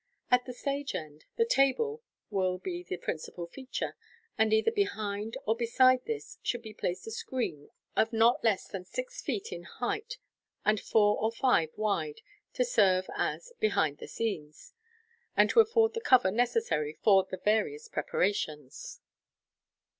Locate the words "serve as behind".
12.65-13.99